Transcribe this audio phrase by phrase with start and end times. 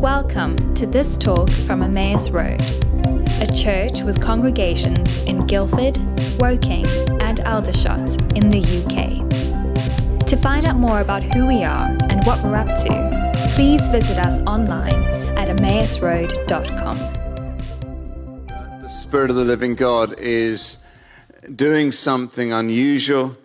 [0.00, 2.62] Welcome to this talk from Emmaus Road,
[3.38, 5.98] a church with congregations in Guildford,
[6.40, 6.86] Woking,
[7.20, 9.28] and Aldershot in the UK.
[10.26, 14.18] To find out more about who we are and what we're up to, please visit
[14.18, 15.04] us online
[15.36, 16.96] at emmausroad.com.
[18.80, 20.78] The Spirit of the living God is
[21.54, 23.36] doing something unusual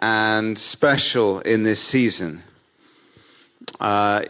[0.00, 2.42] and special in this season.
[3.78, 4.22] Uh,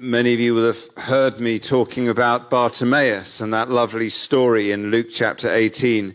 [0.00, 4.90] many of you will have heard me talking about Bartimaeus and that lovely story in
[4.90, 6.14] Luke chapter 18.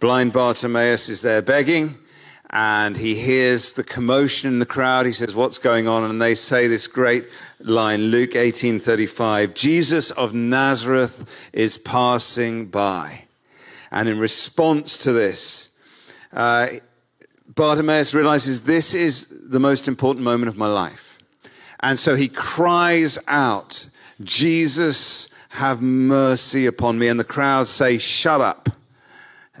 [0.00, 1.98] Blind Bartimaeus is there begging,
[2.50, 5.04] and he hears the commotion in the crowd.
[5.04, 6.08] He says, What's going on?
[6.08, 7.26] And they say this great
[7.60, 13.24] line, Luke 18:35, Jesus of Nazareth is passing by.
[13.90, 15.68] And in response to this,
[16.32, 16.68] uh,
[17.54, 21.07] Bartimaeus realizes this is the most important moment of my life.
[21.80, 23.86] And so he cries out,
[24.22, 27.08] Jesus, have mercy upon me.
[27.08, 28.68] And the crowd say, Shut up.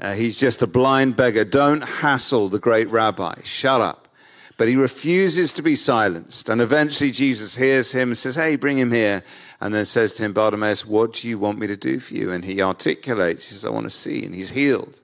[0.00, 1.44] Uh, he's just a blind beggar.
[1.44, 3.34] Don't hassle the great rabbi.
[3.42, 4.08] Shut up.
[4.56, 6.48] But he refuses to be silenced.
[6.48, 9.22] And eventually Jesus hears him and says, Hey, bring him here.
[9.60, 12.32] And then says to him, Bartimaeus, what do you want me to do for you?
[12.32, 14.24] And he articulates, he says, I want to see.
[14.24, 15.00] And he's healed.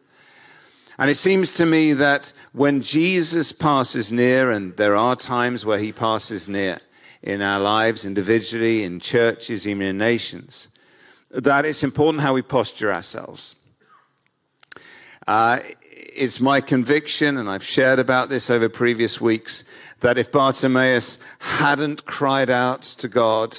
[0.98, 5.78] And it seems to me that when Jesus passes near, and there are times where
[5.78, 6.78] he passes near,
[7.24, 10.68] in our lives, individually, in churches, even in nations,
[11.30, 13.56] that it's important how we posture ourselves.
[15.26, 19.64] Uh, it's my conviction, and I've shared about this over previous weeks,
[20.00, 23.56] that if Bartimaeus hadn't cried out to God,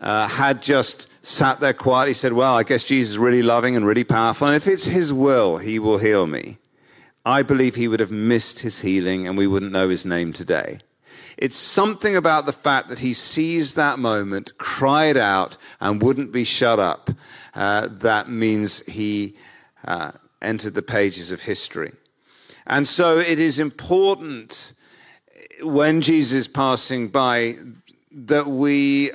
[0.00, 3.86] uh, had just sat there quietly, said, Well, I guess Jesus is really loving and
[3.86, 6.58] really powerful, and if it's his will, he will heal me.
[7.24, 10.80] I believe he would have missed his healing and we wouldn't know his name today.
[11.36, 16.44] It's something about the fact that he seized that moment, cried out, and wouldn't be
[16.44, 17.10] shut up.
[17.54, 19.36] Uh, that means he
[19.86, 21.92] uh, entered the pages of history.
[22.66, 24.72] And so it is important
[25.62, 27.56] when Jesus is passing by
[28.12, 29.10] that we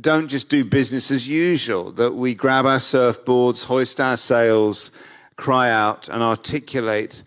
[0.00, 4.90] don't just do business as usual, that we grab our surfboards, hoist our sails,
[5.36, 7.22] cry out, and articulate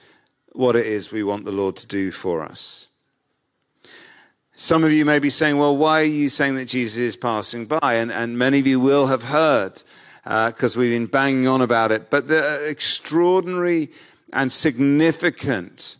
[0.52, 2.88] what it is we want the Lord to do for us.
[4.56, 7.66] Some of you may be saying, well, why are you saying that Jesus is passing
[7.66, 7.96] by?
[7.96, 9.82] And, and many of you will have heard
[10.24, 12.12] because uh, we've been banging on about it.
[12.12, 13.90] But the extraordinary
[14.32, 15.98] and significant,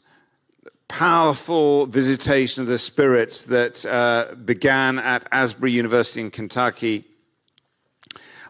[0.88, 7.06] powerful visitation of the Spirit that uh, began at Asbury University in Kentucky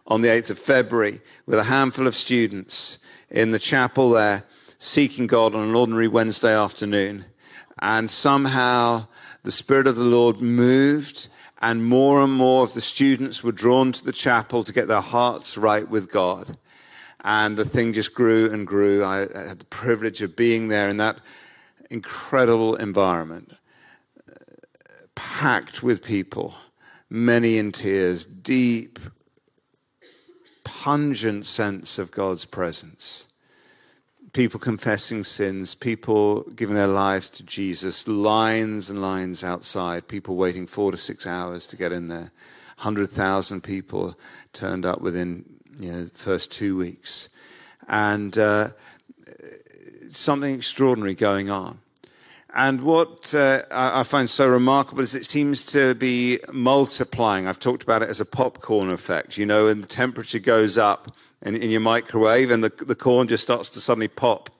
[0.08, 3.00] on the 8th of February with a handful of students
[3.30, 4.44] in the chapel there
[4.80, 7.24] seeking God on an ordinary Wednesday afternoon.
[7.80, 9.08] And somehow
[9.44, 11.28] the Spirit of the Lord moved,
[11.62, 15.02] and more and more of the students were drawn to the chapel to get their
[15.02, 16.58] hearts right with God.
[17.24, 19.06] And the thing just grew and grew.
[19.06, 21.20] I had the privilege of being there in that
[21.90, 23.54] incredible environment,
[25.16, 26.56] packed with people,
[27.10, 29.00] many in tears, deep,
[30.64, 33.28] pungent sense of God's presence
[34.34, 40.66] people confessing sins, people giving their lives to Jesus, lines and lines outside, people waiting
[40.66, 42.32] four to six hours to get in there.
[42.78, 44.18] 100,000 people
[44.52, 45.46] turned up within
[45.80, 47.30] you know, the first two weeks.
[47.88, 48.70] And uh,
[50.10, 51.80] something extraordinary going on.
[52.56, 57.48] And what uh, I find so remarkable is it seems to be multiplying.
[57.48, 59.38] I've talked about it as a popcorn effect.
[59.38, 63.28] You know, and the temperature goes up in, in your microwave, and the, the corn
[63.28, 64.52] just starts to suddenly pop.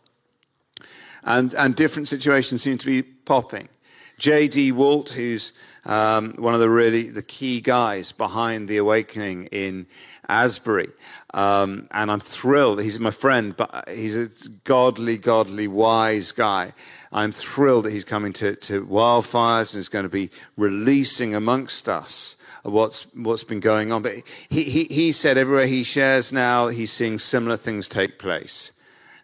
[1.24, 3.70] And, and different situations seem to be popping.
[4.18, 4.72] J.D.
[4.72, 5.54] Walt, who's
[5.86, 9.86] um, one of the really the key guys behind the awakening in
[10.30, 10.90] Asbury,
[11.34, 12.82] um, and I'm thrilled.
[12.82, 14.30] He's my friend, but he's a
[14.64, 16.74] godly, godly, wise guy.
[17.12, 21.90] I'm thrilled that he's coming to, to wildfires and is going to be releasing amongst
[21.90, 24.02] us what's what's been going on.
[24.02, 24.16] But
[24.50, 28.72] he, he, he said everywhere he shares now, he's seeing similar things take place: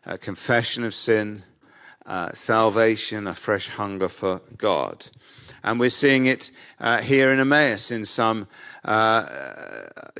[0.05, 1.43] a confession of sin,
[2.05, 5.07] uh, salvation, a fresh hunger for God.
[5.63, 8.47] And we're seeing it uh, here in Emmaus in some
[8.85, 9.25] uh,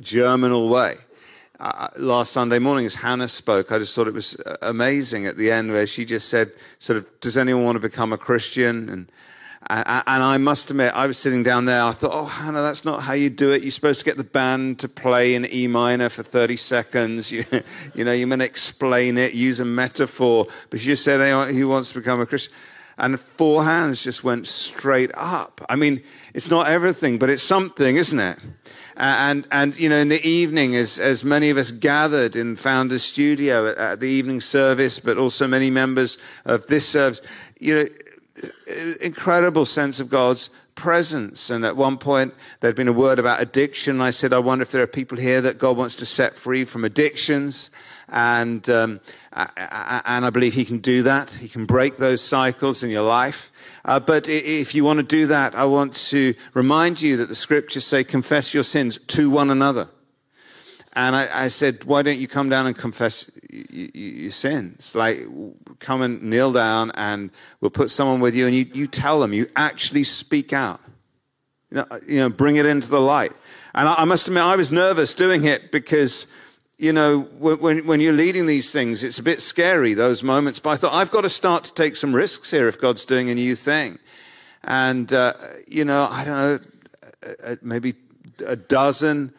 [0.01, 0.97] germinal way.
[1.59, 5.35] Uh, last Sunday morning, as Hannah spoke, I just thought it was uh, amazing at
[5.35, 8.87] the end where she just said, sort of, does anyone want to become a Christian?
[8.87, 9.11] And,
[9.67, 11.83] and, and I must admit, I was sitting down there.
[11.83, 13.61] I thought, oh, Hannah, that's not how you do it.
[13.61, 17.29] You're supposed to get the band to play in E minor for 30 seconds.
[17.39, 17.43] You,
[17.93, 20.47] you know, you're going to explain it, use a metaphor.
[20.69, 22.53] But she just said, anyone who wants to become a Christian.
[22.99, 25.65] And four hands just went straight up.
[25.69, 26.03] I mean,
[26.33, 28.37] it's not everything, but it's something, isn't it?
[28.97, 33.03] And, and you know, in the evening, as, as many of us gathered in Founder's
[33.03, 37.21] Studio at, at the evening service, but also many members of this service,
[37.59, 37.87] you know,
[38.99, 41.49] incredible sense of God's presence.
[41.49, 44.01] And at one point, there'd been a word about addiction.
[44.01, 46.65] I said, I wonder if there are people here that God wants to set free
[46.65, 47.69] from addictions.
[48.11, 48.99] And, um,
[49.33, 51.29] and I believe He can do that.
[51.29, 53.51] He can break those cycles in your life.
[53.85, 57.35] Uh, but if you want to do that, I want to remind you that the
[57.35, 59.89] scriptures say, confess your sins to one another.
[60.93, 64.95] And I, I said, why don't you come down and confess your sins?
[64.95, 65.25] Like,
[65.79, 67.29] come and kneel down and
[67.61, 70.81] we'll put someone with you and you, you tell them, you actually speak out.
[71.71, 73.31] You know, you know, bring it into the light.
[73.75, 76.25] And I, I must admit, I was nervous doing it because
[76.79, 80.59] you know, when, when you're leading these things, it's a bit scary, those moments.
[80.59, 83.29] But I thought, I've got to start to take some risks here if God's doing
[83.29, 83.99] a new thing.
[84.63, 85.33] And, uh,
[85.67, 86.59] you know, I don't know,
[87.27, 87.95] uh, uh, maybe
[88.45, 89.33] a dozen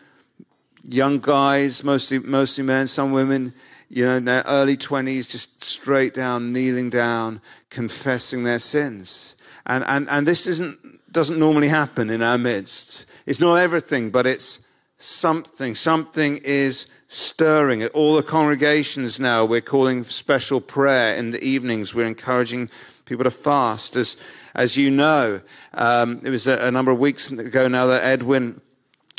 [0.87, 3.55] young guys, mostly, mostly men, some women,
[3.89, 7.41] you know, in their early 20s, just straight down, kneeling down,
[7.71, 9.35] confessing their sins.
[9.65, 10.79] And, and, and this isn't,
[11.11, 13.07] doesn't normally happen in our midst.
[13.25, 14.61] It's not everything, but it's
[14.99, 15.75] something.
[15.75, 17.83] Something is stirring.
[17.83, 21.93] At all the congregations now, we're calling special prayer in the evenings.
[21.93, 22.71] We're encouraging
[23.05, 23.97] people to fast.
[23.97, 24.17] As,
[24.55, 25.41] as you know,
[25.75, 28.61] um, it was a, a number of weeks ago now that Edwin,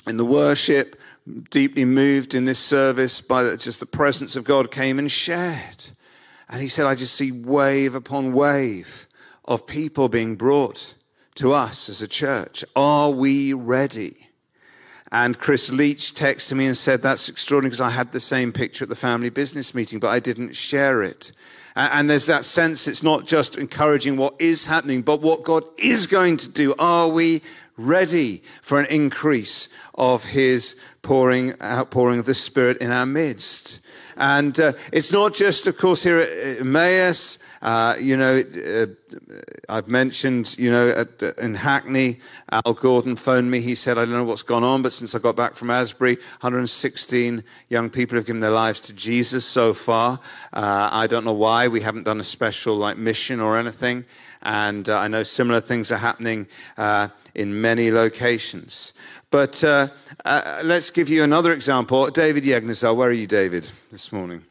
[0.07, 0.99] in the worship,
[1.49, 5.85] deeply moved in this service by the, just the presence of God, came and shared.
[6.47, 9.05] And he said, I just see wave upon wave
[9.43, 10.95] of people being brought
[11.35, 12.63] to us as a church.
[12.73, 14.30] Are we ready?
[15.11, 18.85] And Chris Leach texted me and said, That's extraordinary because I had the same picture
[18.85, 21.33] at the family business meeting, but I didn't share it.
[21.75, 26.07] And there's that sense it's not just encouraging what is happening, but what God is
[26.07, 26.75] going to do.
[26.79, 27.41] Are we
[27.77, 33.79] ready for an increase of His pouring, uh, outpouring of the Spirit in our midst?
[34.17, 37.39] And uh, it's not just, of course, here at Emmaus.
[37.61, 38.87] Uh, you know, uh,
[39.69, 42.19] I've mentioned, you know, at, in Hackney,
[42.51, 43.61] Al Gordon phoned me.
[43.61, 46.15] He said, I don't know what's gone on, but since I got back from Asbury,
[46.15, 50.19] 116 young people have given their lives to Jesus so far.
[50.53, 51.67] Uh, I don't know why.
[51.67, 54.05] We haven't done a special like mission or anything.
[54.41, 56.47] And uh, I know similar things are happening
[56.77, 58.93] uh, in many locations.
[59.31, 62.09] But let's give you another example.
[62.09, 64.43] David Yegnesel, where are you, David, this morning?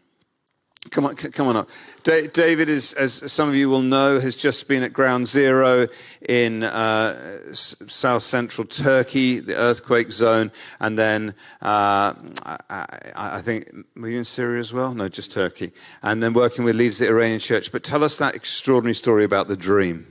[0.88, 1.68] Come on, come on up.
[2.04, 5.88] David, is, as some of you will know, has just been at ground zero
[6.26, 10.50] in uh, south central Turkey, the earthquake zone,
[10.80, 12.14] and then uh,
[12.46, 14.94] I, I, think, were you in Syria as well?
[14.94, 15.70] No, just Turkey.
[16.02, 17.70] And then working with leaders of the Iranian church.
[17.70, 20.06] But tell us that extraordinary story about the dream.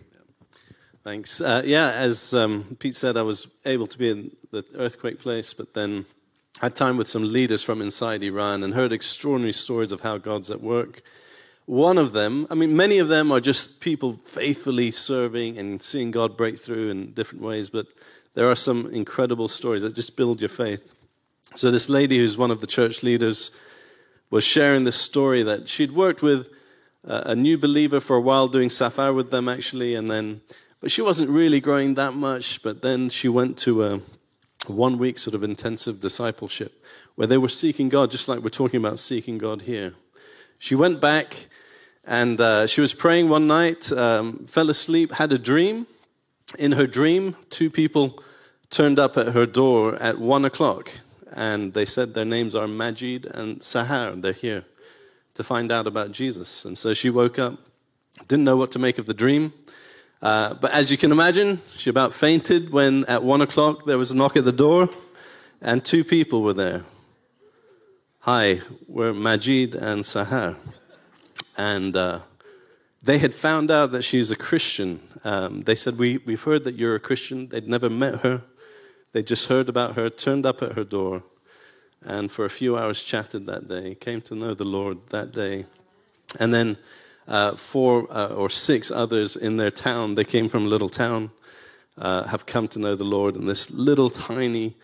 [1.04, 1.40] Thanks.
[1.40, 5.54] Uh, yeah, as um, Pete said, I was able to be in the earthquake place,
[5.54, 6.06] but then
[6.60, 10.52] had time with some leaders from inside Iran and heard extraordinary stories of how God's
[10.52, 11.02] at work.
[11.66, 16.12] One of them, I mean, many of them are just people faithfully serving and seeing
[16.12, 17.86] God break through in different ways, but
[18.34, 20.94] there are some incredible stories that just build your faith.
[21.56, 23.52] So, this lady who's one of the church leaders
[24.30, 26.48] was sharing this story that she'd worked with
[27.04, 30.42] a new believer for a while, doing safar with them actually, and then,
[30.82, 32.62] but she wasn't really growing that much.
[32.64, 34.02] But then she went to a
[34.68, 36.84] one week sort of intensive discipleship
[37.16, 39.94] where they were seeking God, just like we're talking about seeking God here.
[40.58, 41.48] She went back
[42.06, 45.88] and uh, she was praying one night, um, fell asleep, had a dream.
[46.58, 48.24] In her dream, two people
[48.70, 50.92] turned up at her door at one o'clock
[51.34, 54.20] and they said their names are Majid and Sahar.
[54.22, 54.66] They're here
[55.36, 56.66] to find out about Jesus.
[56.66, 57.60] And so she woke up,
[58.28, 59.54] didn't know what to make of the dream.
[60.22, 64.12] Uh, but as you can imagine, she about fainted when at one o'clock there was
[64.12, 64.90] a knock at the door
[65.62, 66.84] and two people were there.
[68.20, 70.58] Hi, we're Majid and Sahar.
[71.58, 72.20] And uh,
[73.02, 75.00] they had found out that she's a Christian.
[75.24, 77.48] Um, they said, we, We've heard that you're a Christian.
[77.48, 78.42] They'd never met her.
[79.14, 81.24] They just heard about her, turned up at her door,
[82.04, 85.66] and for a few hours chatted that day, came to know the Lord that day.
[86.40, 86.78] And then
[87.30, 91.30] uh, four uh, or six others in their town, they came from a little town,
[91.98, 94.76] uh, have come to know the Lord, and this little tiny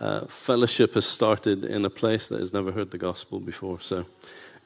[0.00, 3.80] uh, fellowship has started in a place that has never heard the gospel before.
[3.80, 4.06] So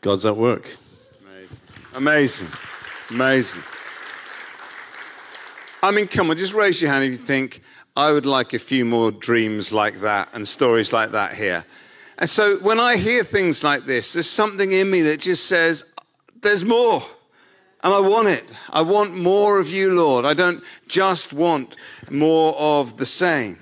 [0.03, 0.77] God's at work.
[1.25, 1.59] Amazing.
[1.95, 2.49] Amazing.
[3.11, 3.63] Amazing.
[5.83, 7.63] I mean, come on, just raise your hand if you think,
[7.97, 11.65] I would like a few more dreams like that and stories like that here.
[12.19, 15.85] And so when I hear things like this, there's something in me that just says,
[16.41, 17.05] there's more.
[17.83, 18.49] And I want it.
[18.71, 20.25] I want more of you, Lord.
[20.25, 21.77] I don't just want
[22.11, 23.59] more of the same.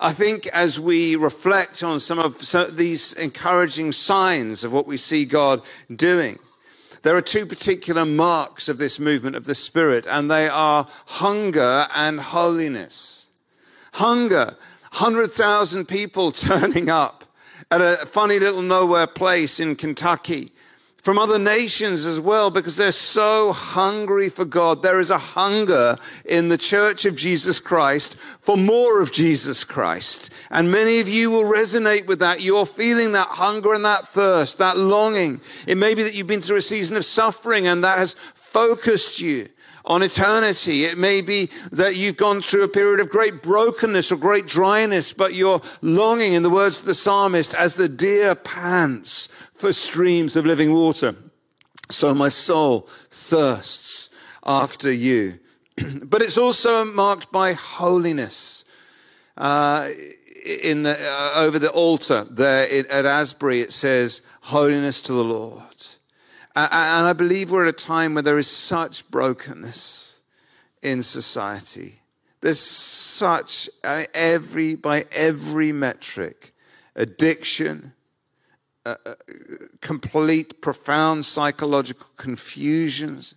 [0.00, 2.38] I think as we reflect on some of
[2.76, 5.62] these encouraging signs of what we see God
[5.94, 6.38] doing,
[7.02, 11.86] there are two particular marks of this movement of the Spirit, and they are hunger
[11.94, 13.26] and holiness.
[13.92, 14.56] Hunger,
[14.92, 17.24] 100,000 people turning up
[17.70, 20.52] at a funny little nowhere place in Kentucky
[21.08, 24.82] from other nations as well because they're so hungry for God.
[24.82, 25.96] There is a hunger
[26.26, 30.28] in the church of Jesus Christ for more of Jesus Christ.
[30.50, 32.42] And many of you will resonate with that.
[32.42, 35.40] You're feeling that hunger and that thirst, that longing.
[35.66, 39.18] It may be that you've been through a season of suffering and that has focused
[39.18, 39.48] you
[39.88, 40.84] on eternity.
[40.84, 45.12] It may be that you've gone through a period of great brokenness or great dryness,
[45.12, 50.36] but you're longing, in the words of the psalmist, as the deer pants for streams
[50.36, 51.16] of living water.
[51.90, 54.10] So my soul thirsts
[54.44, 55.38] after you.
[56.02, 58.64] but it's also marked by holiness.
[59.36, 59.88] Uh,
[60.44, 65.62] in the, uh, over the altar there at Asbury, it says, Holiness to the Lord.
[66.66, 70.16] And I believe we're at a time where there is such brokenness
[70.82, 72.00] in society.
[72.40, 76.54] There's such, every, by every metric,
[76.96, 77.92] addiction,
[78.86, 78.96] uh,
[79.80, 83.34] complete, profound psychological confusions,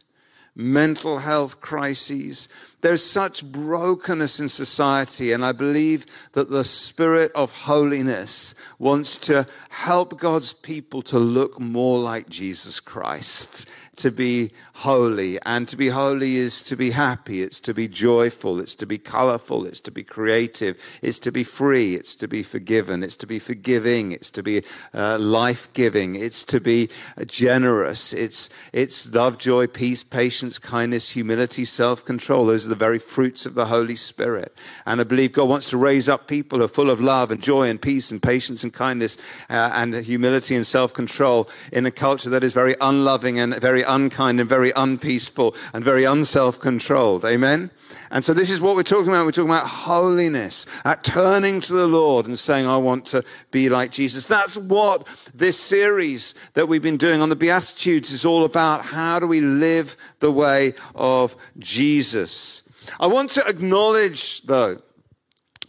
[0.55, 2.47] mental health crises.
[2.81, 9.45] There's such brokenness in society, and I believe that the Spirit of holiness wants to
[9.69, 13.67] help God's people to look more like Jesus Christ
[14.01, 15.39] to be holy.
[15.43, 18.97] And to be holy is to be happy, it's to be joyful, it's to be
[18.97, 23.27] colorful, it's to be creative, it's to be free, it's to be forgiven, it's to
[23.27, 26.89] be forgiving, it's to be uh, life giving, it's to be
[27.27, 32.45] generous, it's, it's love, joy, peace, patience, kindness, humility, self control.
[32.45, 34.55] Those the very fruits of the Holy Spirit.
[34.87, 37.41] And I believe God wants to raise up people who are full of love and
[37.41, 39.17] joy and peace and patience and kindness
[39.49, 43.83] uh, and humility and self control in a culture that is very unloving and very
[43.83, 47.25] unkind and very unpeaceful and very unself controlled.
[47.25, 47.69] Amen?
[48.11, 49.25] And so this is what we're talking about.
[49.25, 53.69] We're talking about holiness, at turning to the Lord and saying, I want to be
[53.69, 54.27] like Jesus.
[54.27, 58.83] That's what this series that we've been doing on the Beatitudes is all about.
[58.83, 62.60] How do we live the way of Jesus?
[62.99, 64.81] I want to acknowledge, though,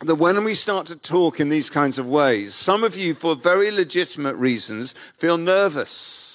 [0.00, 3.34] that when we start to talk in these kinds of ways, some of you, for
[3.36, 6.32] very legitimate reasons, feel nervous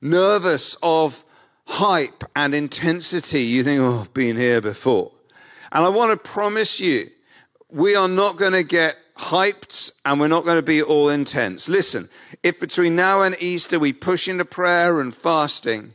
[0.00, 1.24] nervous of
[1.66, 3.42] hype and intensity.
[3.42, 5.12] You think, oh, I've been here before.
[5.72, 7.10] And I want to promise you,
[7.70, 11.68] we are not going to get hyped and we're not going to be all intense.
[11.68, 12.08] Listen,
[12.42, 15.94] if between now and Easter we push into prayer and fasting,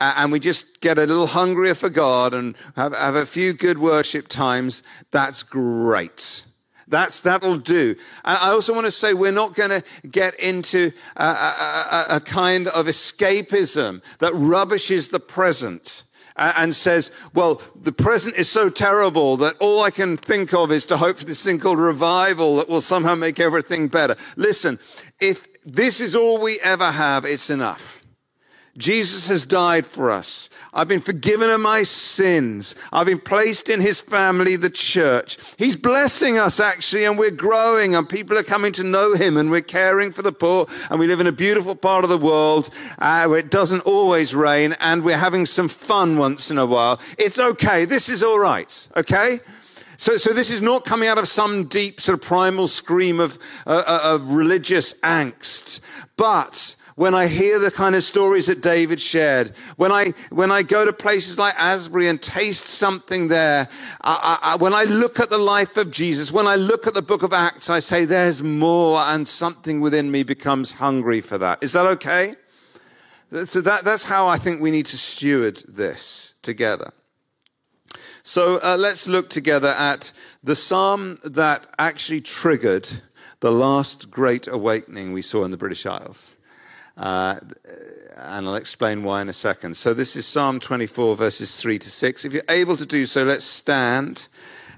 [0.00, 3.78] and we just get a little hungrier for God and have, have a few good
[3.78, 6.44] worship times, that's great.
[6.88, 7.96] That's, that'll do.
[8.24, 12.20] And I also want to say we're not going to get into a, a, a,
[12.20, 16.04] kind of escapism that rubbishes the present
[16.36, 20.84] and says, well, the present is so terrible that all I can think of is
[20.86, 24.16] to hope for this thing called revival that will somehow make everything better.
[24.36, 24.78] Listen,
[25.20, 28.03] if this is all we ever have, it's enough.
[28.76, 30.50] Jesus has died for us.
[30.72, 32.74] I've been forgiven of my sins.
[32.92, 35.38] I've been placed in his family, the church.
[35.56, 39.50] He's blessing us actually, and we're growing, and people are coming to know him, and
[39.50, 42.70] we're caring for the poor, and we live in a beautiful part of the world
[42.98, 46.98] uh, where it doesn't always rain, and we're having some fun once in a while.
[47.16, 47.84] It's okay.
[47.84, 48.88] This is all right.
[48.96, 49.38] Okay?
[49.96, 53.38] So, so this is not coming out of some deep sort of primal scream of,
[53.68, 55.78] uh, uh of religious angst,
[56.16, 60.62] but when I hear the kind of stories that David shared, when I, when I
[60.62, 63.68] go to places like Asbury and taste something there,
[64.02, 67.02] I, I, when I look at the life of Jesus, when I look at the
[67.02, 71.62] book of Acts, I say, there's more, and something within me becomes hungry for that.
[71.62, 72.36] Is that okay?
[73.44, 76.92] So that, that's how I think we need to steward this together.
[78.22, 80.12] So uh, let's look together at
[80.44, 82.88] the psalm that actually triggered
[83.40, 86.36] the last great awakening we saw in the British Isles.
[86.96, 87.40] Uh,
[88.16, 89.76] and I'll explain why in a second.
[89.76, 92.24] So this is Psalm 24, verses 3 to 6.
[92.24, 94.28] If you're able to do so, let's stand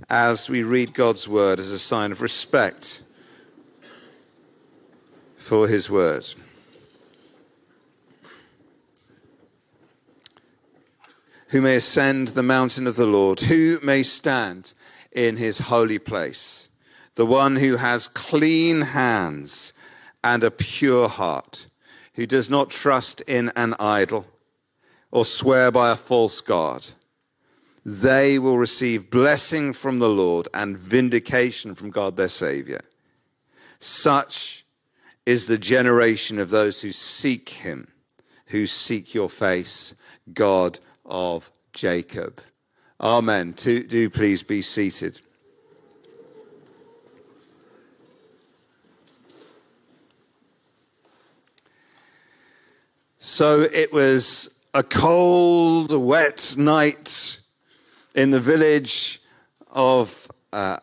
[0.09, 3.03] as we read God's word as a sign of respect
[5.37, 6.27] for his word.
[11.49, 13.41] Who may ascend the mountain of the Lord?
[13.41, 14.75] Who may stand
[15.13, 16.69] in his holy place?
[17.15, 19.73] The one who has clean hands
[20.25, 21.69] and a pure heart
[22.17, 24.27] who does not trust in an idol
[25.11, 26.85] or swear by a false God,
[27.85, 32.81] they will receive blessing from the Lord and vindication from God their Savior.
[33.79, 34.65] Such
[35.27, 37.87] is the generation of those who seek him,
[38.47, 39.95] who seek your face,
[40.33, 42.41] God of Jacob.
[42.99, 43.53] Amen.
[43.57, 45.21] Do, do please be seated.
[53.29, 57.41] So it was a cold, wet night
[58.15, 59.21] in the village
[59.69, 60.77] of uh,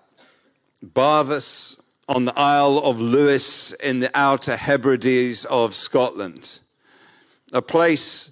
[0.86, 6.60] Barvas on the Isle of Lewis in the Outer Hebrides of Scotland.
[7.54, 8.30] A place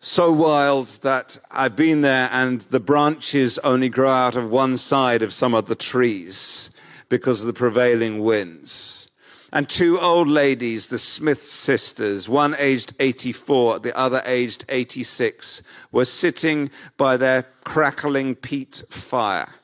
[0.00, 5.22] so wild that I've been there and the branches only grow out of one side
[5.22, 6.70] of some of the trees
[7.08, 9.10] because of the prevailing winds.
[9.54, 16.04] And two old ladies, the Smith sisters, one aged 84, the other aged 86, were
[16.04, 19.54] sitting by their crackling peat fire,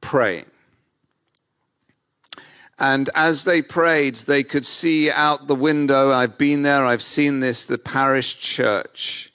[0.00, 0.46] praying.
[2.80, 6.12] And as they prayed, they could see out the window.
[6.12, 9.32] I've been there, I've seen this, the parish church.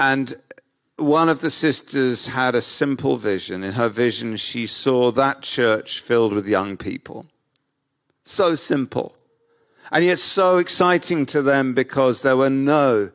[0.00, 0.34] And
[0.96, 3.62] one of the sisters had a simple vision.
[3.62, 7.24] In her vision, she saw that church filled with young people.
[8.26, 9.14] So simple.
[9.92, 13.12] And yet so exciting to them because there were no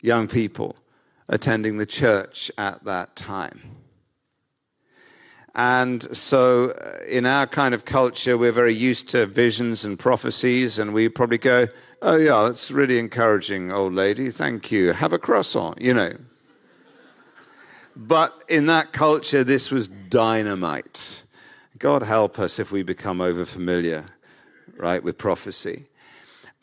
[0.00, 0.76] young people
[1.28, 3.60] attending the church at that time.
[5.56, 10.78] And so, uh, in our kind of culture, we're very used to visions and prophecies,
[10.78, 11.66] and we probably go,
[12.00, 14.30] Oh, yeah, that's really encouraging, old lady.
[14.30, 14.92] Thank you.
[14.92, 16.12] Have a croissant, you know.
[17.96, 21.24] But in that culture, this was dynamite.
[21.80, 24.04] God help us if we become over familiar,
[24.76, 25.86] right, with prophecy.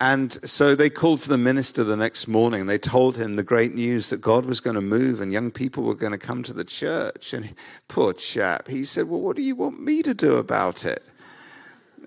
[0.01, 2.65] And so they called for the minister the next morning.
[2.65, 5.83] They told him the great news that God was going to move and young people
[5.83, 7.33] were going to come to the church.
[7.33, 7.55] And
[7.87, 11.03] poor chap, he said, Well, what do you want me to do about it?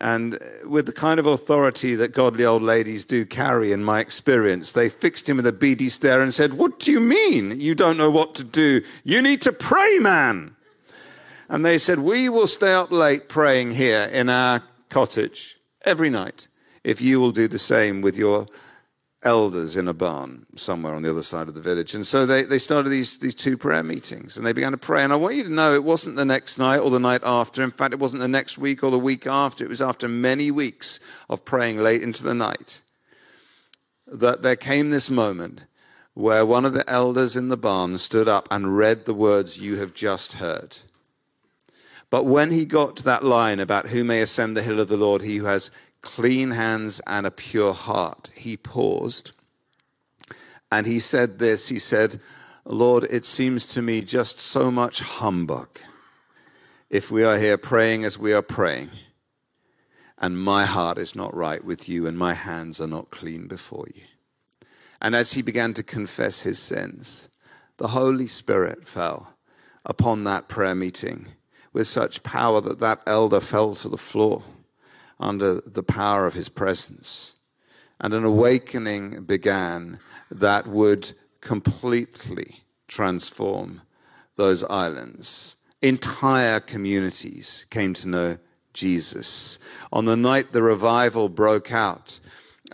[0.01, 4.73] And with the kind of authority that godly old ladies do carry, in my experience,
[4.73, 7.97] they fixed him with a beady stare and said, What do you mean you don't
[7.97, 8.83] know what to do?
[9.05, 10.55] You need to pray, man.
[11.49, 15.58] And they said, We will stay up late praying here in our cottage
[15.89, 16.49] every night
[16.85, 18.47] if you will do the same with your
[19.23, 21.95] elders in a barn somewhere on the other side of the village.
[21.95, 25.03] And so they, they started these, these two prayer meetings and they began to pray.
[25.03, 27.63] And I want you to know it wasn't the next night or the night after.
[27.63, 29.65] In fact, it wasn't the next week or the week after.
[29.65, 32.83] It was after many weeks of praying late into the night
[34.07, 35.67] that there came this moment
[36.15, 39.79] where one of the elders in the barn stood up and read the words you
[39.79, 40.77] have just heard.
[42.11, 44.97] But when he got to that line about who may ascend the hill of the
[44.97, 48.31] Lord, he who has clean hands and a pure heart.
[48.35, 49.33] He paused
[50.71, 52.21] and he said this He said,
[52.65, 55.69] Lord, it seems to me just so much humbug
[56.91, 58.91] if we are here praying as we are praying,
[60.19, 63.87] and my heart is not right with you, and my hands are not clean before
[63.95, 64.03] you.
[65.01, 67.29] And as he began to confess his sins,
[67.77, 69.35] the Holy Spirit fell
[69.85, 71.27] upon that prayer meeting
[71.73, 74.43] with such power that that elder fell to the floor
[75.21, 77.35] under the power of his presence.
[78.01, 79.99] And an awakening began
[80.31, 83.83] that would completely transform
[84.37, 85.57] those islands.
[85.83, 88.39] Entire communities came to know
[88.73, 89.59] Jesus.
[89.93, 92.19] On the night the revival broke out,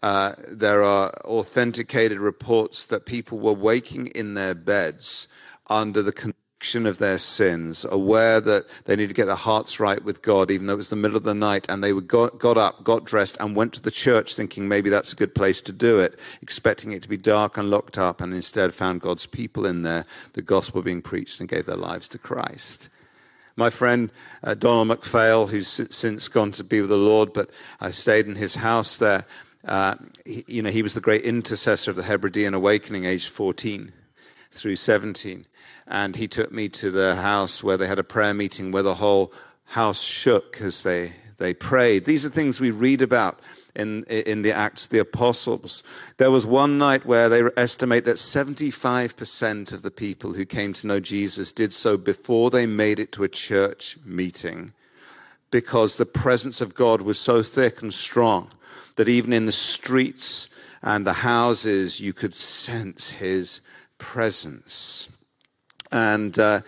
[0.03, 5.29] uh, there are authenticated reports that people were waking in their beds
[5.69, 6.13] under the
[6.87, 10.67] of their sins, aware that they need to get their hearts right with God, even
[10.67, 13.37] though it was the middle of the night, and they got, got up, got dressed,
[13.39, 16.93] and went to the church thinking maybe that's a good place to do it, expecting
[16.93, 20.43] it to be dark and locked up, and instead found God's people in there, the
[20.43, 22.89] gospel being preached, and gave their lives to Christ.
[23.57, 24.11] My friend
[24.43, 27.51] uh, Donald MacPhail, who's since gone to be with the Lord, but
[27.81, 29.25] I stayed in his house there.
[29.65, 33.93] Uh, he, you know, he was the great intercessor of the Hebridean Awakening, aged 14
[34.55, 35.47] through 17
[35.87, 38.95] and he took me to the house where they had a prayer meeting where the
[38.95, 39.33] whole
[39.65, 42.05] house shook as they, they prayed.
[42.05, 43.41] These are things we read about
[43.75, 45.83] in, in the Acts of the Apostles.
[46.17, 50.87] There was one night where they estimate that 75% of the people who came to
[50.87, 54.73] know Jesus did so before they made it to a church meeting
[55.51, 58.51] because the presence of God was so thick and strong
[58.97, 60.49] that even in the streets
[60.83, 63.61] and the houses you could sense his
[64.13, 65.09] presence.
[65.91, 66.61] And, uh,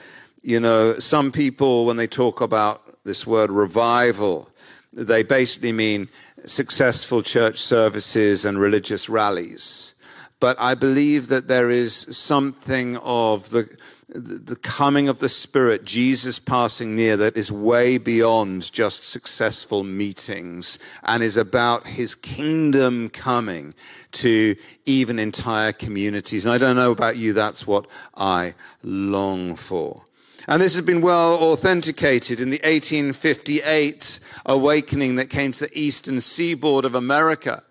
[0.42, 4.48] you know, some people, when they talk about this word revival,
[4.92, 6.08] they basically mean
[6.46, 9.94] successful church services and religious rallies.
[10.40, 13.68] but I believe that there is something of the,
[14.08, 20.78] the coming of the Spirit, Jesus passing near, that is way beyond just successful meetings
[21.02, 23.74] and is about his kingdom coming
[24.12, 24.54] to
[24.86, 26.44] even entire communities.
[26.44, 30.02] And I don't know about you, that's what I long for.
[30.46, 36.20] And this has been well authenticated in the 1858 awakening that came to the eastern
[36.20, 37.64] seaboard of America.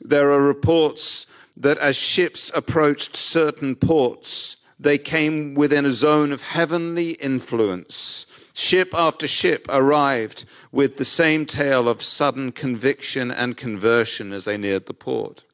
[0.00, 1.26] There are reports
[1.58, 8.26] that as ships approached certain ports, they came within a zone of heavenly influence.
[8.52, 14.56] Ship after ship arrived with the same tale of sudden conviction and conversion as they
[14.56, 15.44] neared the port.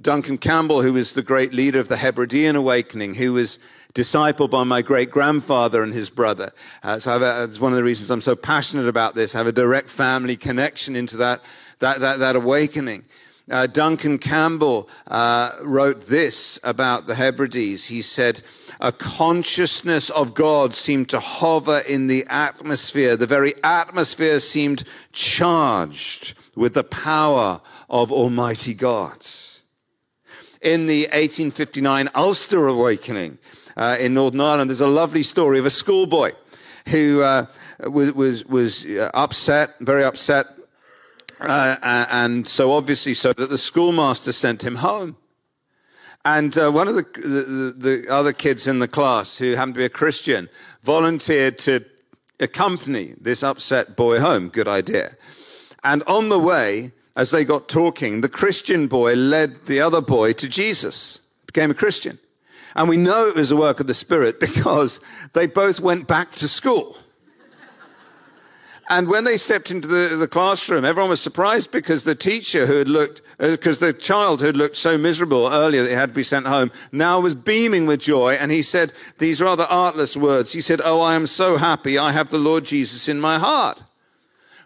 [0.00, 3.58] Duncan Campbell, who was the great leader of the Hebridean awakening, who was
[3.94, 6.52] discipled by my great grandfather and his brother.
[6.84, 9.34] Uh, so a, it's one of the reasons I'm so passionate about this.
[9.34, 11.42] I have a direct family connection into that,
[11.80, 13.04] that, that, that awakening.
[13.50, 17.86] Uh, Duncan Campbell uh, wrote this about the Hebrides.
[17.86, 18.42] He said,
[18.80, 23.16] A consciousness of God seemed to hover in the atmosphere.
[23.16, 29.26] The very atmosphere seemed charged with the power of Almighty God.
[30.60, 33.38] In the 1859 Ulster Awakening
[33.76, 36.32] uh, in Northern Ireland, there's a lovely story of a schoolboy
[36.88, 37.46] who uh,
[37.80, 40.57] was, was, was uh, upset, very upset
[41.40, 41.76] uh,
[42.10, 45.16] and so obviously, so that the schoolmaster sent him home.
[46.24, 49.78] And uh, one of the, the, the, other kids in the class, who happened to
[49.78, 50.48] be a Christian,
[50.82, 51.84] volunteered to
[52.40, 54.48] accompany this upset boy home.
[54.48, 55.16] Good idea.
[55.84, 60.32] And on the way, as they got talking, the Christian boy led the other boy
[60.34, 62.18] to Jesus, became a Christian.
[62.74, 65.00] And we know it was a work of the Spirit because
[65.32, 66.96] they both went back to school.
[68.90, 72.78] And when they stepped into the, the classroom, everyone was surprised because the teacher who
[72.78, 76.10] had looked, because uh, the child who had looked so miserable earlier that he had
[76.10, 78.34] to be sent home, now was beaming with joy.
[78.34, 80.54] And he said these rather artless words.
[80.54, 81.98] He said, Oh, I am so happy.
[81.98, 83.78] I have the Lord Jesus in my heart.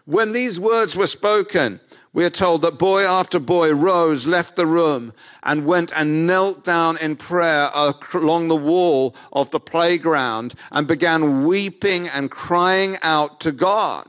[0.05, 1.81] When these words were spoken,
[2.13, 6.63] we are told that boy after boy rose, left the room, and went and knelt
[6.63, 13.39] down in prayer along the wall of the playground and began weeping and crying out
[13.39, 14.07] to God.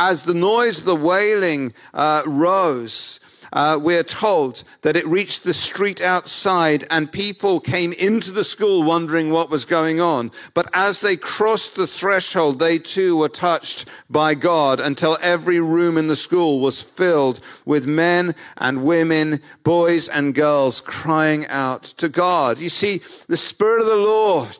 [0.00, 3.20] As the noise of the wailing uh, rose,
[3.52, 8.82] uh, we're told that it reached the street outside and people came into the school
[8.82, 10.30] wondering what was going on.
[10.54, 15.98] But as they crossed the threshold, they too were touched by God until every room
[15.98, 22.08] in the school was filled with men and women, boys and girls crying out to
[22.08, 22.58] God.
[22.58, 24.56] You see, the Spirit of the Lord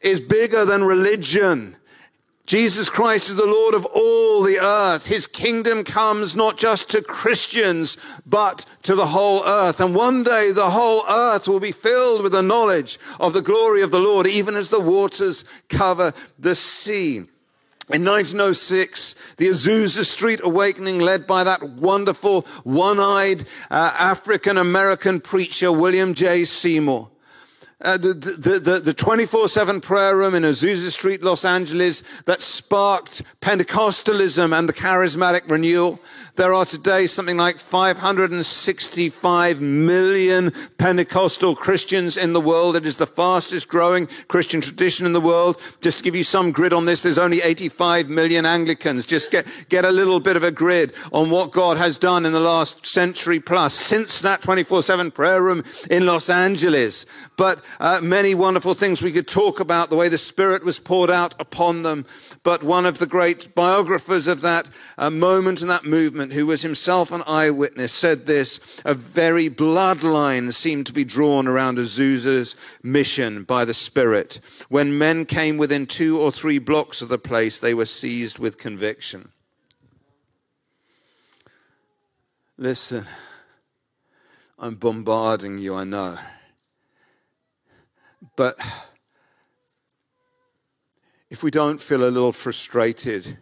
[0.00, 1.76] is bigger than religion.
[2.46, 5.06] Jesus Christ is the Lord of all the earth.
[5.06, 9.80] His kingdom comes not just to Christians, but to the whole earth.
[9.80, 13.80] And one day the whole earth will be filled with the knowledge of the glory
[13.80, 17.24] of the Lord, even as the waters cover the sea.
[17.90, 25.72] In 1906, the Azusa Street Awakening, led by that wonderful, one-eyed uh, African American preacher,
[25.72, 26.44] William J.
[26.44, 27.10] Seymour,
[27.84, 34.58] uh, the, the, the 24-7 prayer room in Azusa Street, Los Angeles, that sparked Pentecostalism
[34.58, 36.00] and the charismatic renewal.
[36.36, 42.74] There are today something like 565 million Pentecostal Christians in the world.
[42.74, 45.60] It is the fastest growing Christian tradition in the world.
[45.80, 49.06] Just to give you some grid on this, there's only 85 million Anglicans.
[49.06, 52.32] Just get, get a little bit of a grid on what God has done in
[52.32, 57.04] the last century plus since that 24-7 prayer room in Los Angeles.
[57.36, 61.10] But uh, many wonderful things we could talk about, the way the Spirit was poured
[61.10, 62.06] out upon them.
[62.42, 64.66] But one of the great biographers of that
[64.98, 70.52] uh, moment and that movement who was himself an eyewitness, said this A very bloodline
[70.52, 74.40] seemed to be drawn around Azusa's mission by the Spirit.
[74.68, 78.58] When men came within two or three blocks of the place, they were seized with
[78.58, 79.30] conviction.
[82.56, 83.04] Listen,
[84.58, 86.18] I'm bombarding you, I know.
[88.36, 88.58] But
[91.30, 93.38] if we don't feel a little frustrated,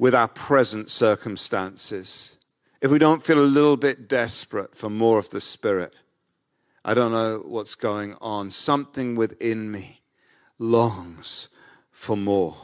[0.00, 2.38] with our present circumstances,
[2.80, 5.92] if we don't feel a little bit desperate for more of the Spirit,
[6.86, 8.50] I don't know what's going on.
[8.50, 10.00] Something within me
[10.58, 11.48] longs
[11.90, 12.56] for more.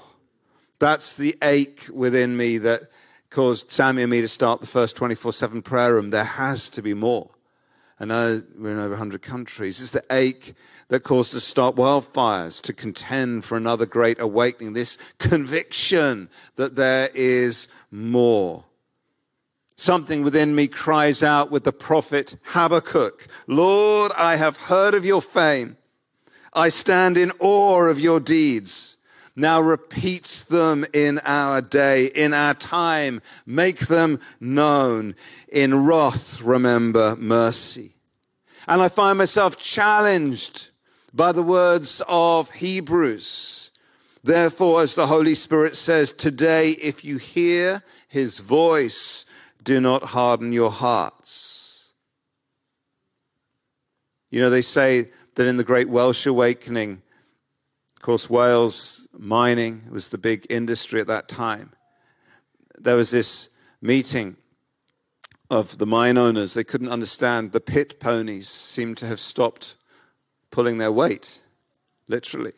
[0.79, 2.91] That's the ache within me that
[3.29, 6.09] caused Sammy and me to start the first 24 7 prayer room.
[6.09, 7.29] There has to be more.
[7.99, 9.81] I know we're in over 100 countries.
[9.81, 10.55] It's the ache
[10.89, 16.77] that caused us to start wildfires, to contend for another great awakening, this conviction that
[16.77, 18.65] there is more.
[19.77, 25.23] Something within me cries out with the prophet Habakkuk Lord, I have heard of your
[25.23, 25.77] fame.
[26.53, 28.96] I stand in awe of your deeds.
[29.37, 33.21] Now repeat them in our day, in our time.
[33.45, 35.15] Make them known.
[35.49, 37.95] In wrath, remember mercy.
[38.67, 40.71] And I find myself challenged
[41.13, 43.71] by the words of Hebrews.
[44.25, 49.25] Therefore, as the Holy Spirit says, today, if you hear his voice,
[49.63, 51.93] do not harden your hearts.
[54.31, 57.03] You know, they say that in the Great Welsh Awakening,
[58.07, 61.73] course, Wales mining was the big industry at that time.
[62.79, 63.49] There was this
[63.83, 64.37] meeting
[65.51, 66.55] of the mine owners.
[66.55, 69.75] They couldn't understand the pit ponies seemed to have stopped
[70.53, 71.43] pulling their weight,
[72.07, 72.53] literally.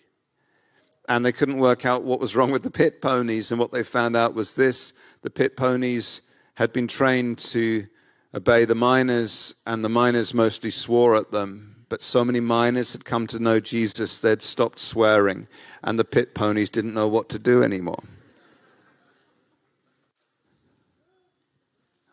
[1.09, 3.51] And they couldn't work out what was wrong with the pit ponies.
[3.51, 6.21] And what they found out was this the pit ponies
[6.57, 7.87] had been trained to
[8.35, 11.78] obey the miners, and the miners mostly swore at them.
[11.89, 15.47] But so many miners had come to know Jesus, they'd stopped swearing,
[15.83, 18.03] and the pit ponies didn't know what to do anymore.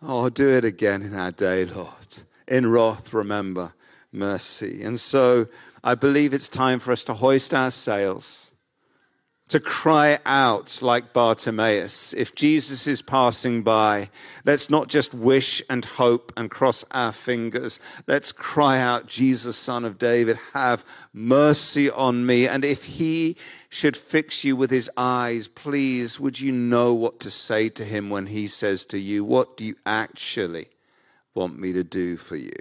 [0.02, 1.90] Oh, do it again in our day, Lord.
[2.48, 3.74] In wrath, remember
[4.12, 4.84] mercy.
[4.84, 5.48] And so
[5.84, 8.45] I believe it's time for us to hoist our sails
[9.48, 12.14] to cry out like Bartimaeus.
[12.14, 14.10] If Jesus is passing by,
[14.44, 17.80] let's not just wish and hope and cross our fingers.
[18.08, 22.48] Let's cry out, Jesus, Son of David, have mercy on me.
[22.48, 23.38] And if he
[23.70, 28.10] should fix you with his eyes, please, would you know what to say to him
[28.10, 30.70] when he says to you, What do you actually
[31.36, 32.52] want me to do for you?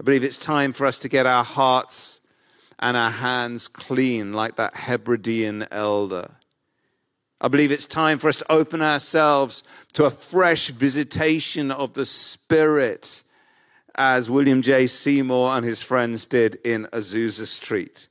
[0.00, 2.22] I believe it's time for us to get our hearts
[2.78, 6.30] and our hands clean like that Hebridean elder.
[7.40, 9.62] I believe it's time for us to open ourselves
[9.92, 13.22] to a fresh visitation of the Spirit,
[13.94, 14.86] as William J.
[14.86, 18.08] Seymour and his friends did in Azusa Street.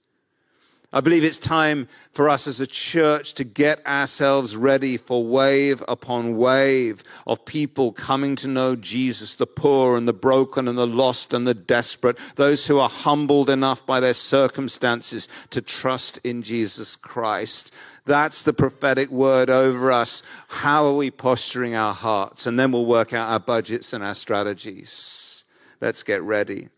[0.95, 5.83] I believe it's time for us as a church to get ourselves ready for wave
[5.89, 10.87] upon wave of people coming to know Jesus, the poor and the broken and the
[10.87, 16.41] lost and the desperate, those who are humbled enough by their circumstances to trust in
[16.41, 17.73] Jesus Christ.
[18.05, 20.23] That's the prophetic word over us.
[20.47, 22.45] How are we posturing our hearts?
[22.45, 25.43] And then we'll work out our budgets and our strategies.
[25.81, 26.69] Let's get ready.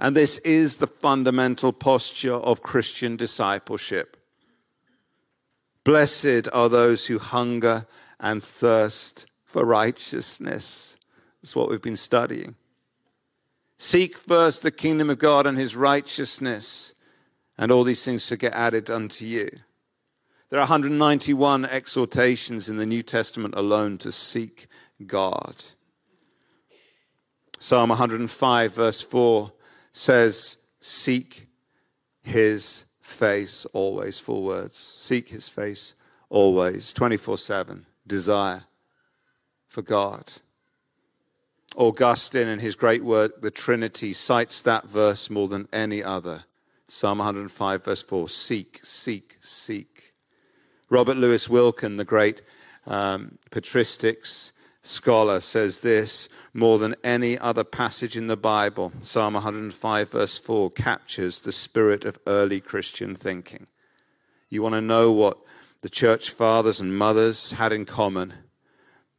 [0.00, 4.16] And this is the fundamental posture of Christian discipleship.
[5.84, 7.86] Blessed are those who hunger
[8.18, 10.96] and thirst for righteousness.
[11.42, 12.54] That's what we've been studying.
[13.76, 16.94] Seek first the kingdom of God and his righteousness,
[17.58, 19.50] and all these things shall get added unto you.
[20.48, 24.66] There are 191 exhortations in the New Testament alone to seek
[25.06, 25.62] God.
[27.58, 29.52] Psalm 105, verse 4
[29.92, 31.46] says, Seek
[32.22, 34.18] his face always.
[34.18, 34.76] Full words.
[34.76, 35.94] Seek his face
[36.28, 36.92] always.
[36.92, 37.86] 24 7.
[38.06, 38.64] Desire
[39.68, 40.32] for God.
[41.76, 46.44] Augustine, in his great work, The Trinity, cites that verse more than any other.
[46.88, 50.12] Psalm 105, verse 4 Seek, seek, seek.
[50.88, 52.42] Robert Louis Wilken, the great
[52.86, 54.50] um, patristics,
[54.82, 60.70] scholar says this more than any other passage in the Bible, Psalm 105, verse 4,
[60.70, 63.66] captures the spirit of early Christian thinking.
[64.48, 65.38] You want to know what
[65.82, 68.34] the church fathers and mothers had in common?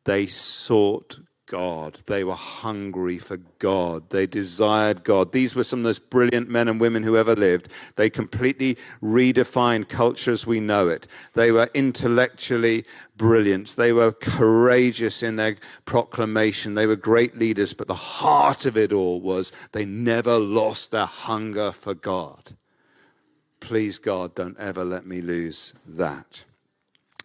[0.04, 1.20] They sought
[1.52, 2.00] God.
[2.06, 4.10] They were hungry for God.
[4.10, 5.34] They desired God.
[5.34, 7.68] These were some of the most brilliant men and women who ever lived.
[7.98, 11.08] They completely redefined culture as we know it.
[11.34, 12.86] They were intellectually
[13.18, 13.76] brilliant.
[13.76, 16.74] They were courageous in their proclamation.
[16.74, 17.74] They were great leaders.
[17.74, 22.56] But the heart of it all was they never lost their hunger for God.
[23.60, 26.46] Please, God, don't ever let me lose that.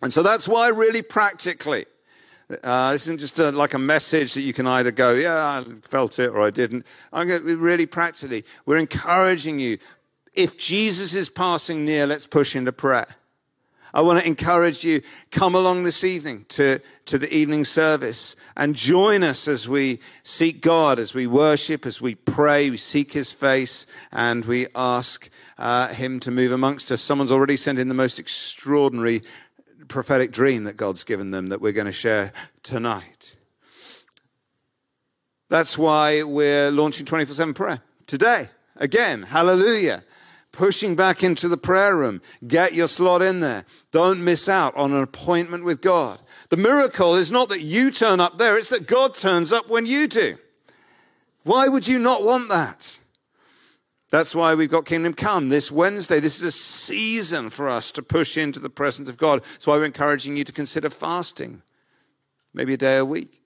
[0.03, 1.87] And so that's why, really practically,
[2.63, 5.65] uh, this isn't just a, like a message that you can either go, yeah, I
[5.83, 6.87] felt it or I didn't.
[7.13, 9.79] I'm going to really practically, we're encouraging you.
[10.35, 13.09] If Jesus is passing near, let's push into prayer.
[13.95, 18.75] I want to encourage you, come along this evening to, to the evening service and
[18.75, 23.33] join us as we seek God, as we worship, as we pray, we seek his
[23.33, 27.01] face, and we ask uh, him to move amongst us.
[27.01, 29.23] Someone's already sent in the most extraordinary
[29.89, 33.37] prophetic dream that God's given them that we're going to share tonight.
[35.49, 38.49] That's why we're launching 24 7 prayer today.
[38.77, 40.05] Again, hallelujah.
[40.53, 42.21] pushing back into the prayer room.
[42.47, 43.65] Get your slot in there.
[43.93, 46.21] Don't miss out on an appointment with God.
[46.49, 49.87] The miracle is not that you turn up there, it's that God turns up when
[49.87, 50.39] you do.
[51.45, 52.99] Why would you not want that?
[54.11, 56.21] That's why we've got Kingdom Come this Wednesday.
[56.21, 59.43] This is a season for us to push into the presence of God.
[59.43, 61.63] That's why we're encouraging you to consider fasting,
[62.55, 63.43] maybe a day a week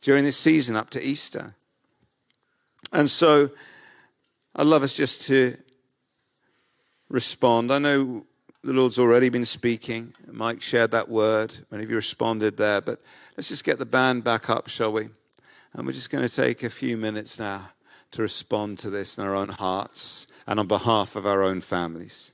[0.00, 1.54] during this season up to Easter.
[2.92, 3.50] And so
[4.56, 5.56] I'd love us just to
[7.08, 7.72] respond.
[7.72, 8.26] I know
[8.64, 10.12] the Lord's already been speaking.
[10.26, 11.54] Mike shared that word.
[11.70, 12.80] Many of you responded there.
[12.80, 13.00] But
[13.36, 15.08] let's just get the band back up, shall we?
[15.74, 17.70] And we're just going to take a few minutes now
[18.12, 22.32] to respond to this in our own hearts and on behalf of our own families.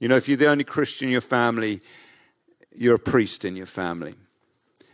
[0.00, 1.80] You know, if you're the only Christian in your family,
[2.74, 4.14] you're a priest in your family.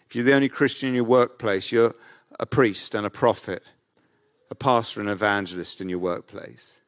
[0.08, 1.94] If you're the only Christian in your workplace, you're
[2.38, 3.62] a priest and a prophet,
[4.50, 6.78] a pastor and evangelist in your workplace.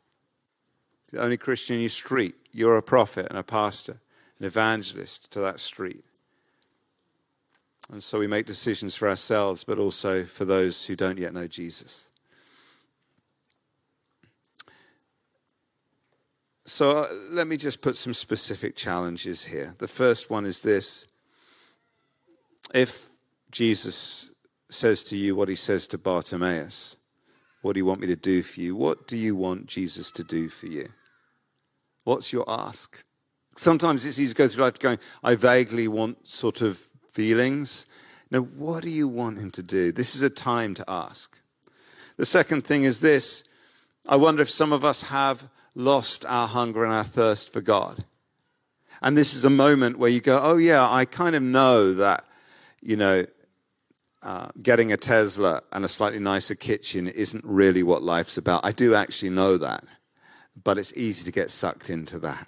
[1.06, 4.00] If you're the only Christian in your street, you're a prophet and a pastor,
[4.40, 6.04] an evangelist to that street.
[7.90, 11.46] And so we make decisions for ourselves, but also for those who don't yet know
[11.46, 12.08] Jesus.
[16.72, 19.74] So uh, let me just put some specific challenges here.
[19.76, 21.06] The first one is this
[22.72, 23.10] if
[23.50, 24.30] Jesus
[24.70, 26.96] says to you what he says to Bartimaeus,
[27.60, 28.74] what do you want me to do for you?
[28.74, 30.88] What do you want Jesus to do for you?
[32.04, 33.04] What's your ask?
[33.54, 37.84] Sometimes it's easy to go through life going, I vaguely want sort of feelings.
[38.30, 39.92] Now, what do you want him to do?
[39.92, 41.36] This is a time to ask.
[42.16, 43.44] The second thing is this
[44.08, 48.04] I wonder if some of us have lost our hunger and our thirst for God.
[49.00, 52.24] And this is a moment where you go, oh, yeah, I kind of know that,
[52.80, 53.26] you know,
[54.22, 58.64] uh, getting a Tesla and a slightly nicer kitchen isn't really what life's about.
[58.64, 59.84] I do actually know that,
[60.62, 62.46] but it's easy to get sucked into that.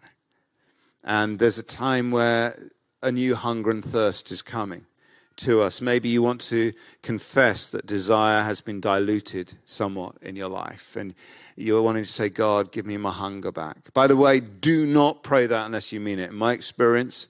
[1.03, 2.71] And there's a time where
[3.03, 4.87] a new hunger and thirst is coming
[5.37, 5.81] to us.
[5.81, 11.15] Maybe you want to confess that desire has been diluted somewhat in your life, and
[11.57, 13.93] you're wanting to say, God, give me my hunger back.
[13.93, 16.31] By the way, do not pray that unless you mean it.
[16.31, 17.29] In my experience,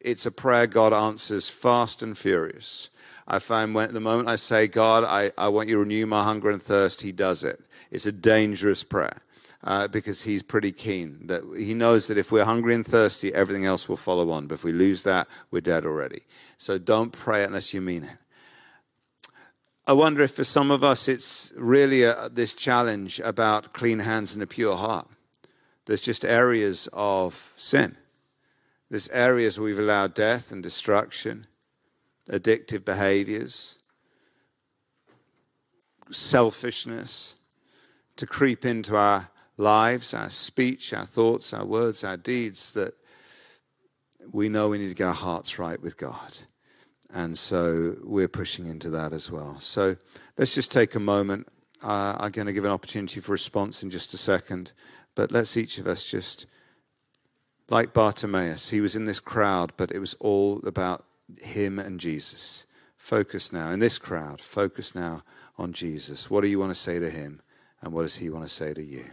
[0.00, 2.90] it's a prayer God answers fast and furious.
[3.28, 6.22] I find when the moment I say, God, I, I want you to renew my
[6.22, 7.60] hunger and thirst, He does it.
[7.90, 9.20] It's a dangerous prayer.
[9.66, 13.66] Uh, because he's pretty keen that he knows that if we're hungry and thirsty, everything
[13.66, 14.46] else will follow on.
[14.46, 16.22] But if we lose that, we're dead already.
[16.56, 18.16] So don't pray unless you mean it.
[19.84, 24.34] I wonder if for some of us it's really a, this challenge about clean hands
[24.34, 25.08] and a pure heart.
[25.86, 27.96] There's just areas of sin.
[28.88, 31.44] There's areas where we've allowed death and destruction,
[32.30, 33.78] addictive behaviors,
[36.12, 37.34] selfishness
[38.14, 42.94] to creep into our lives, our speech, our thoughts, our words, our deeds that
[44.32, 46.36] we know we need to get our hearts right with God.
[47.10, 49.58] And so we're pushing into that as well.
[49.60, 49.96] So
[50.36, 51.48] let's just take a moment.
[51.82, 54.72] Uh, I'm going to give an opportunity for response in just a second.
[55.14, 56.46] But let's each of us just,
[57.70, 61.04] like Bartimaeus, he was in this crowd, but it was all about
[61.38, 62.66] him and Jesus.
[62.96, 65.22] Focus now, in this crowd, focus now
[65.58, 66.28] on Jesus.
[66.28, 67.40] What do you want to say to him?
[67.82, 69.04] And what does he want to say to you?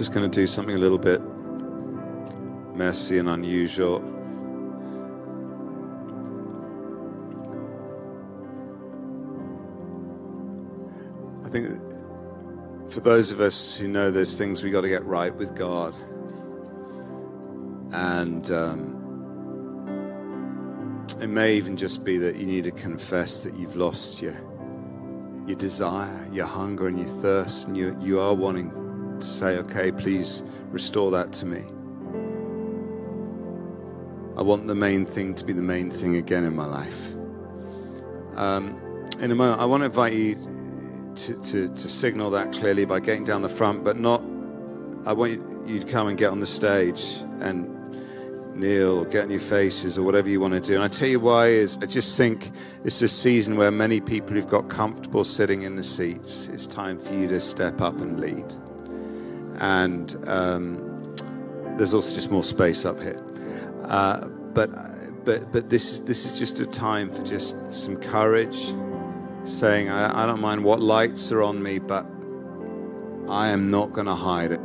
[0.00, 1.20] Just going to do something a little bit
[2.74, 3.98] messy and unusual.
[11.44, 11.78] I think
[12.90, 15.94] for those of us who know there's things we got to get right with God,
[17.92, 18.96] and um,
[21.20, 24.36] it may even just be that you need to confess that you've lost your
[25.46, 28.80] your desire, your hunger, and your thirst, and you you are wanting
[29.20, 31.64] to say, okay, please restore that to me.
[34.36, 37.12] I want the main thing to be the main thing again in my life.
[38.36, 38.80] Um,
[39.18, 40.36] in a moment, I want to invite you
[41.16, 44.22] to, to, to signal that clearly by getting down the front, but not
[45.06, 47.02] I want you to come and get on the stage
[47.40, 47.76] and
[48.54, 50.74] kneel or get on your faces or whatever you want to do.
[50.74, 52.50] And I tell you why is I just think
[52.84, 56.98] it's a season where many people who've got comfortable sitting in the seats, it's time
[56.98, 58.54] for you to step up and lead.
[59.60, 61.14] And um,
[61.76, 63.22] there's also just more space up here.
[63.84, 64.70] Uh, but
[65.24, 68.74] but but this is this is just a time for just some courage,
[69.44, 72.06] saying I, I don't mind what lights are on me, but
[73.28, 74.60] I am not going to hide it.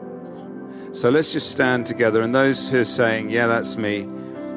[0.93, 2.21] So let's just stand together.
[2.21, 4.07] And those who are saying, "Yeah, that's me,"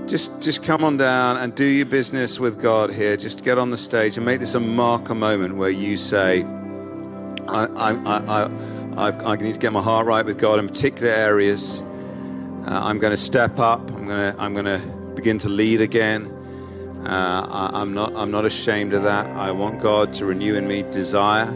[0.07, 3.17] just just come on down and do your business with God here.
[3.17, 6.45] Just get on the stage and make this a marker moment where you say,
[7.49, 8.51] "I I I I,
[8.99, 11.83] I need to get my heart right with God in particular areas.
[12.67, 13.81] Uh, I'm going to step up.
[13.93, 14.79] I'm going to I'm going to
[15.15, 16.35] begin to lead again."
[17.07, 18.13] Uh, I, am not.
[18.17, 19.27] I'm not ashamed of that.
[19.29, 21.47] I want God to renew in me desire.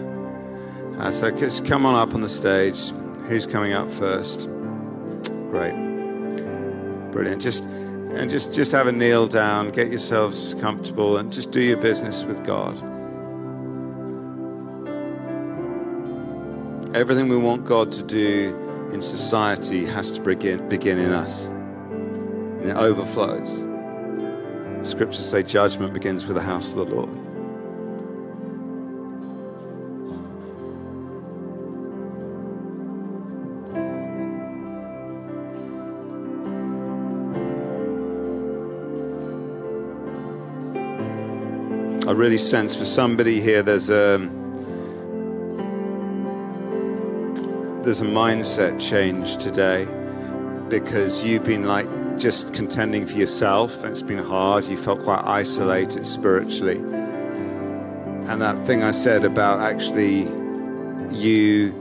[0.99, 2.93] Uh, so just come on up on the stage.
[3.29, 4.49] Who's coming up first?
[5.51, 5.75] Great.
[7.11, 7.43] Brilliant.
[7.43, 11.79] Just and just just have a kneel down, get yourselves comfortable and just do your
[11.79, 12.92] business with God.
[16.95, 18.55] Everything we want God to do
[18.93, 21.47] in society has to begin begin in us.
[21.47, 23.67] And it overflows.
[24.87, 27.09] Scriptures say judgment begins with the house of the Lord.
[42.07, 44.19] I really sense for somebody here there's a
[47.83, 49.87] there's a mindset change today
[50.69, 53.83] because you've been like just contending for yourself.
[53.83, 54.65] And it's been hard.
[54.67, 56.79] You felt quite isolated spiritually.
[58.29, 60.29] And that thing I said about actually
[61.11, 61.75] you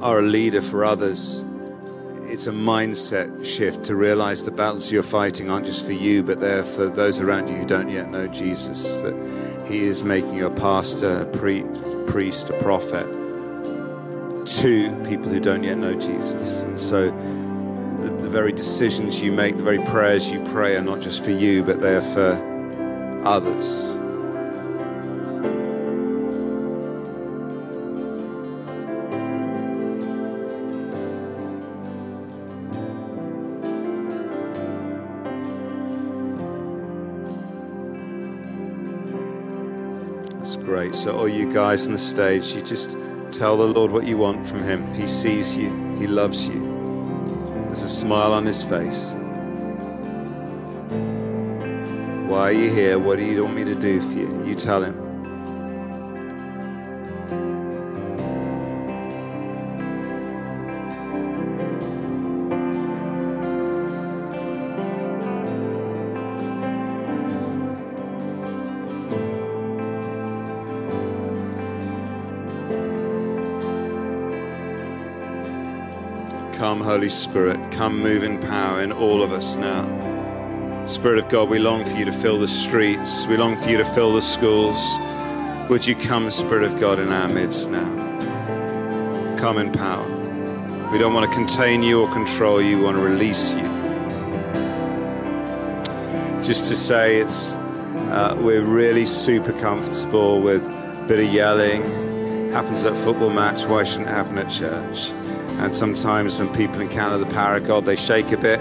[0.00, 1.44] are a leader for others
[2.32, 6.40] it's a mindset shift to realize the battles you're fighting aren't just for you, but
[6.40, 8.84] they're for those around you who don't yet know Jesus.
[9.02, 11.66] That He is making you a pastor, a pre-
[12.06, 13.06] priest, a prophet
[14.60, 16.60] to people who don't yet know Jesus.
[16.60, 17.10] And so
[18.02, 21.30] the, the very decisions you make, the very prayers you pray are not just for
[21.30, 23.96] you, but they're for others.
[40.38, 40.94] That's great.
[40.96, 42.96] So, all you guys on the stage, you just
[43.32, 44.92] tell the Lord what you want from Him.
[44.92, 46.60] He sees you, He loves you.
[47.66, 49.14] There's a smile on His face.
[52.28, 52.98] Why are you here?
[52.98, 54.44] What do you want me to do for you?
[54.44, 55.11] You tell Him.
[76.92, 79.82] Holy Spirit, come move in power in all of us now.
[80.86, 83.26] Spirit of God, we long for you to fill the streets.
[83.28, 84.76] We long for you to fill the schools.
[85.70, 87.88] Would you come, Spirit of God, in our midst now?
[89.38, 90.06] Come in power.
[90.92, 93.62] We don't want to contain you or control you, we want to release you.
[96.44, 97.52] Just to say it's
[98.12, 102.52] uh, we're really super comfortable with a bit of yelling.
[102.52, 105.10] Happens at football match, why shouldn't it happen at church?
[105.60, 108.60] And sometimes when people encounter the power of God, they shake a bit.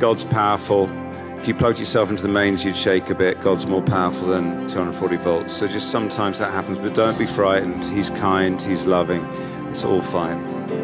[0.00, 0.90] God's powerful.
[1.38, 3.40] If you plugged yourself into the mains, you'd shake a bit.
[3.40, 5.52] God's more powerful than 240 volts.
[5.52, 7.82] So just sometimes that happens, but don't be frightened.
[7.84, 9.24] He's kind, He's loving.
[9.68, 10.42] It's all fine.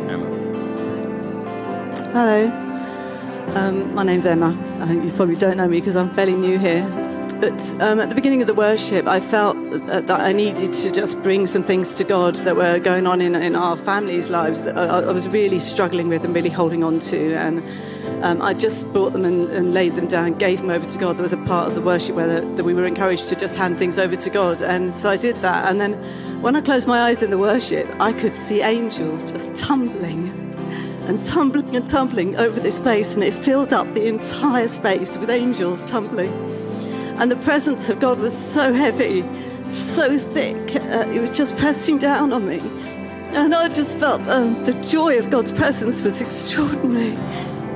[0.08, 0.26] Emma.
[2.12, 2.68] Hello.
[3.54, 4.56] Um, my name's Emma.
[4.80, 6.84] I think you probably don't know me because I'm fairly new here.
[7.40, 11.22] But um, at the beginning of the worship, I felt that, I needed to just
[11.22, 14.76] bring some things to God that were going on in, in our families' lives that
[14.76, 17.36] I, I, was really struggling with and really holding on to.
[17.36, 17.62] And
[18.24, 21.16] um, I just brought them and, and, laid them down, gave them over to God.
[21.16, 23.54] There was a part of the worship where the, that we were encouraged to just
[23.54, 24.60] hand things over to God.
[24.60, 25.70] And so I did that.
[25.70, 25.92] And then
[26.42, 30.28] when I closed my eyes in the worship, I could see angels just tumbling
[31.06, 35.30] and tumbling and tumbling over this place, and it filled up the entire space with
[35.30, 36.57] angels tumbling.
[37.18, 39.22] And the presence of God was so heavy,
[39.72, 42.60] so thick, uh, it was just pressing down on me.
[43.34, 47.16] And I just felt um, the joy of God's presence was extraordinary.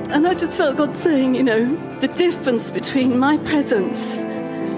[0.09, 4.17] And I just felt God saying, you know, the difference between my presence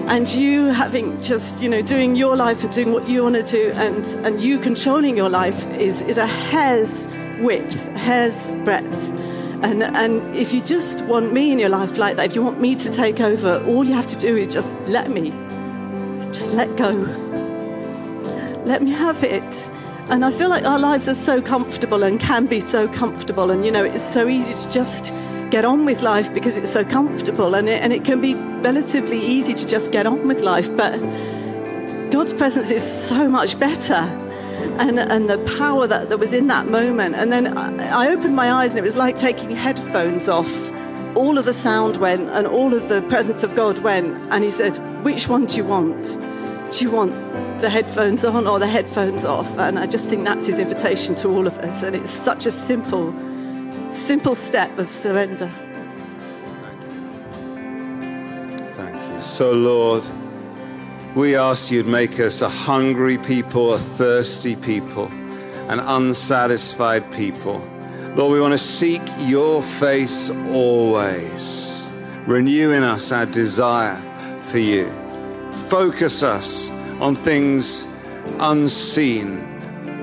[0.08, 3.42] and you having just, you know, doing your life and doing what you want to
[3.42, 7.06] do and, and you controlling your life is, is a hair's
[7.40, 8.94] width, hair's breadth.
[9.66, 12.60] And, and if you just want me in your life like that, if you want
[12.60, 15.30] me to take over, all you have to do is just let me.
[16.30, 16.92] Just let go.
[18.64, 19.68] Let me have it.
[20.08, 23.50] And I feel like our lives are so comfortable and can be so comfortable.
[23.50, 25.12] And, you know, it's so easy to just
[25.50, 27.56] get on with life because it's so comfortable.
[27.56, 30.74] And it, and it can be relatively easy to just get on with life.
[30.76, 31.00] But
[32.12, 34.25] God's presence is so much better.
[34.78, 37.14] And, and the power that, that was in that moment.
[37.14, 40.50] And then I, I opened my eyes and it was like taking headphones off.
[41.14, 44.16] All of the sound went and all of the presence of God went.
[44.30, 46.02] And He said, Which one do you want?
[46.72, 47.12] Do you want
[47.60, 49.50] the headphones on or the headphones off?
[49.58, 51.82] And I just think that's His invitation to all of us.
[51.82, 53.14] And it's such a simple,
[53.92, 55.50] simple step of surrender.
[58.74, 59.22] Thank you.
[59.22, 60.04] So, Lord,
[61.16, 65.06] we ask you'd make us a hungry people, a thirsty people,
[65.68, 67.58] an unsatisfied people.
[68.14, 71.88] Lord, we want to seek your face always.
[72.26, 73.96] Renew in us our desire
[74.50, 74.92] for you.
[75.70, 76.68] Focus us
[77.00, 77.86] on things
[78.38, 79.40] unseen.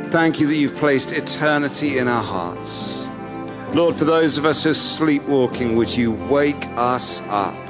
[0.09, 3.05] Thank you that you've placed eternity in our hearts.
[3.75, 7.62] Lord, for those of us who are sleepwalking, would you wake us up?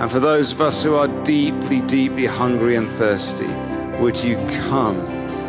[0.00, 3.46] And for those of us who are deeply, deeply hungry and thirsty,
[4.00, 4.36] would you
[4.68, 4.98] come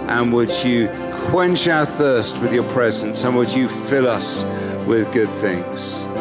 [0.07, 0.87] and would you
[1.29, 4.43] quench our thirst with your presence and would you fill us
[4.85, 6.14] with good things?